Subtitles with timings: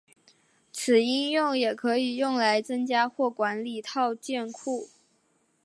[0.73, 4.89] 此应用也可用来增加或管理套件库。